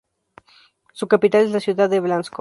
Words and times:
Su 0.93 1.07
capital 1.07 1.45
es 1.45 1.51
la 1.51 1.59
ciudad 1.59 1.87
de 1.87 1.99
Blansko. 1.99 2.29